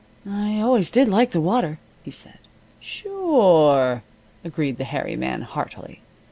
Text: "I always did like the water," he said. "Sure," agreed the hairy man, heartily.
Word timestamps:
"I 0.27 0.59
always 0.59 0.89
did 0.89 1.07
like 1.09 1.29
the 1.29 1.39
water," 1.39 1.77
he 2.01 2.09
said. 2.09 2.39
"Sure," 2.79 4.01
agreed 4.43 4.79
the 4.79 4.83
hairy 4.83 5.15
man, 5.15 5.43
heartily. 5.43 6.01